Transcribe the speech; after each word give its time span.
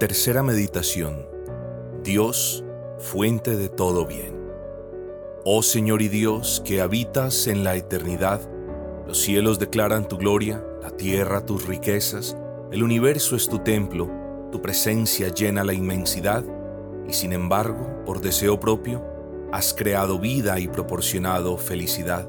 Tercera 0.00 0.42
meditación. 0.42 1.26
Dios, 2.02 2.64
fuente 2.96 3.54
de 3.54 3.68
todo 3.68 4.06
bien. 4.06 4.34
Oh 5.44 5.62
Señor 5.62 6.00
y 6.00 6.08
Dios, 6.08 6.62
que 6.64 6.80
habitas 6.80 7.46
en 7.48 7.64
la 7.64 7.76
eternidad, 7.76 8.40
los 9.06 9.20
cielos 9.20 9.58
declaran 9.58 10.08
tu 10.08 10.16
gloria, 10.16 10.64
la 10.80 10.90
tierra 10.90 11.44
tus 11.44 11.66
riquezas, 11.66 12.34
el 12.72 12.82
universo 12.82 13.36
es 13.36 13.46
tu 13.46 13.58
templo, 13.58 14.10
tu 14.50 14.62
presencia 14.62 15.28
llena 15.28 15.64
la 15.64 15.74
inmensidad, 15.74 16.46
y 17.06 17.12
sin 17.12 17.34
embargo, 17.34 18.02
por 18.06 18.22
deseo 18.22 18.58
propio, 18.58 19.04
has 19.52 19.74
creado 19.74 20.18
vida 20.18 20.58
y 20.60 20.68
proporcionado 20.68 21.58
felicidad. 21.58 22.26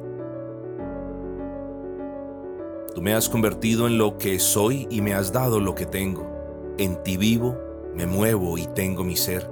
Tú 2.93 3.01
me 3.01 3.13
has 3.13 3.29
convertido 3.29 3.87
en 3.87 3.97
lo 3.97 4.17
que 4.17 4.39
soy 4.39 4.87
y 4.89 4.99
me 4.99 5.13
has 5.13 5.31
dado 5.31 5.61
lo 5.61 5.73
que 5.73 5.85
tengo. 5.85 6.30
En 6.77 7.01
ti 7.03 7.17
vivo, 7.17 7.57
me 7.95 8.05
muevo 8.05 8.57
y 8.57 8.67
tengo 8.67 9.03
mi 9.03 9.15
ser. 9.15 9.49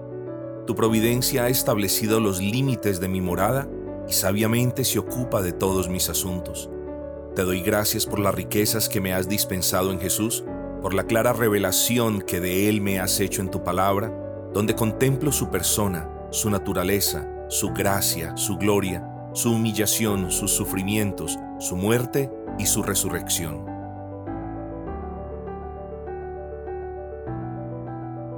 Tu 0.65 0.75
providencia 0.75 1.45
ha 1.45 1.49
establecido 1.49 2.19
los 2.19 2.39
límites 2.39 2.99
de 2.99 3.07
mi 3.07 3.21
morada 3.21 3.67
y 4.07 4.13
sabiamente 4.13 4.83
se 4.83 4.99
ocupa 4.99 5.41
de 5.41 5.51
todos 5.51 5.89
mis 5.89 6.09
asuntos. 6.09 6.69
Te 7.35 7.43
doy 7.43 7.61
gracias 7.61 8.05
por 8.05 8.19
las 8.19 8.35
riquezas 8.35 8.89
que 8.89 9.01
me 9.01 9.13
has 9.13 9.27
dispensado 9.29 9.91
en 9.91 9.99
Jesús, 9.99 10.43
por 10.81 10.93
la 10.93 11.03
clara 11.03 11.33
revelación 11.33 12.21
que 12.21 12.39
de 12.39 12.69
Él 12.69 12.81
me 12.81 12.99
has 12.99 13.19
hecho 13.19 13.41
en 13.41 13.51
tu 13.51 13.63
palabra, 13.63 14.13
donde 14.53 14.75
contemplo 14.75 15.31
su 15.31 15.49
persona, 15.49 16.09
su 16.31 16.49
naturaleza, 16.49 17.27
su 17.49 17.69
gracia, 17.69 18.35
su 18.37 18.57
gloria, 18.57 19.07
su 19.33 19.51
humillación, 19.51 20.31
sus 20.31 20.51
sufrimientos, 20.51 21.37
su 21.59 21.75
muerte 21.75 22.31
y 22.57 22.65
su 22.65 22.83
resurrección. 22.83 23.78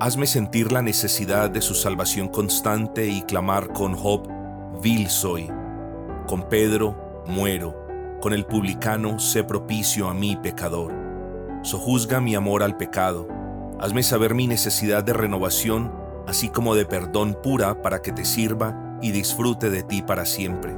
Hazme 0.02 0.26
sentir 0.26 0.72
la 0.72 0.82
necesidad 0.82 1.52
de 1.52 1.62
su 1.62 1.76
salvación 1.76 2.28
constante 2.28 3.06
y 3.06 3.22
clamar 3.22 3.72
con 3.72 3.94
Job, 3.94 4.28
vil 4.82 5.08
soy. 5.12 5.48
Con 6.26 6.50
Pedro, 6.50 7.24
muero. 7.28 7.86
Con 8.20 8.34
el 8.34 8.48
publicano, 8.48 9.20
sé 9.20 9.44
propicio 9.44 10.10
a 10.10 10.16
mí, 10.16 10.36
pecador. 10.42 10.92
Sojuzga 11.62 12.20
mi 12.20 12.34
amor 12.34 12.64
al 12.64 12.78
pecado. 12.78 13.28
Hazme 13.80 14.02
saber 14.02 14.34
mi 14.34 14.48
necesidad 14.48 15.04
de 15.04 15.14
renovación, 15.14 15.94
así 16.26 16.50
como 16.50 16.74
de 16.74 16.88
perdón 16.88 17.38
pura 17.44 17.84
para 17.84 18.02
que 18.02 18.12
te 18.12 18.26
sirva 18.26 18.98
y 19.04 19.12
disfrute 19.12 19.70
de 19.70 19.84
ti 19.84 20.02
para 20.02 20.26
siempre 20.26 20.76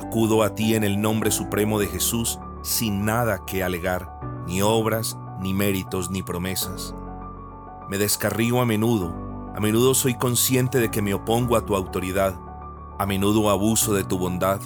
Acudo 0.00 0.44
a 0.44 0.54
ti 0.54 0.76
en 0.76 0.84
el 0.84 1.00
nombre 1.00 1.32
supremo 1.32 1.80
de 1.80 1.88
Jesús 1.88 2.38
sin 2.62 3.04
nada 3.04 3.40
que 3.44 3.64
alegar, 3.64 4.08
ni 4.46 4.62
obras, 4.62 5.16
ni 5.40 5.54
méritos, 5.54 6.10
ni 6.10 6.22
promesas. 6.22 6.94
Me 7.88 7.98
descarrío 7.98 8.60
a 8.60 8.66
menudo, 8.66 9.14
a 9.54 9.60
menudo 9.60 9.94
soy 9.94 10.14
consciente 10.14 10.80
de 10.80 10.90
que 10.90 11.02
me 11.02 11.14
opongo 11.14 11.56
a 11.56 11.64
tu 11.64 11.76
autoridad, 11.76 12.34
a 12.98 13.06
menudo 13.06 13.50
abuso 13.50 13.94
de 13.94 14.04
tu 14.04 14.18
bondad. 14.18 14.60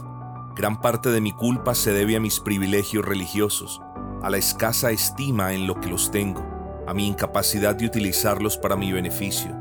Gran 0.55 0.81
parte 0.81 1.11
de 1.11 1.21
mi 1.21 1.33
culpa 1.33 1.75
se 1.75 1.93
debe 1.93 2.17
a 2.17 2.21
mis 2.21 2.41
privilegios 2.41 3.05
religiosos, 3.05 3.81
a 4.23 4.31
la 4.31 4.39
escasa 4.39 4.91
estima 4.91 5.53
en 5.53 5.67
lo 5.67 5.81
que 5.81 5.89
los 5.89 6.11
tengo, 6.11 6.45
a 6.87 6.95
mi 6.95 7.07
incapacidad 7.07 7.75
de 7.75 7.87
utilizarlos 7.87 8.57
para 8.57 8.77
mi 8.77 8.93
beneficio, 8.93 9.55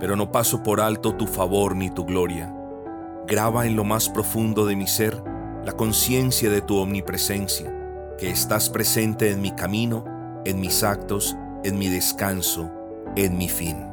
pero 0.00 0.16
no 0.16 0.32
paso 0.32 0.62
por 0.62 0.80
alto 0.80 1.14
tu 1.14 1.26
favor 1.26 1.76
ni 1.76 1.90
tu 1.90 2.04
gloria 2.04 2.54
graba 3.28 3.66
en 3.66 3.76
lo 3.76 3.84
más 3.84 4.08
profundo 4.08 4.64
de 4.64 4.74
mi 4.74 4.86
ser 4.86 5.22
la 5.64 5.72
conciencia 5.72 6.48
de 6.50 6.62
tu 6.62 6.78
omnipresencia, 6.78 7.70
que 8.18 8.30
estás 8.30 8.70
presente 8.70 9.30
en 9.30 9.42
mi 9.42 9.50
camino, 9.50 10.02
en 10.48 10.60
mis 10.60 10.82
actos, 10.82 11.36
en 11.62 11.78
mi 11.78 11.88
descanso, 11.88 12.70
en 13.16 13.36
mi 13.36 13.50
fin. 13.50 13.87